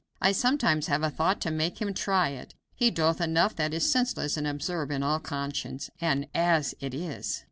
[0.19, 2.55] I sometimes have a thought to make him try it.
[2.73, 7.39] He doeth enough that is senseless and absurd, in all conscience, as it is.